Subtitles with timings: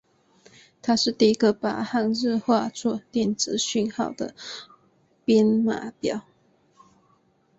[0.81, 4.33] 它是第一个把汉字化作电子讯号的
[5.25, 6.25] 编码表。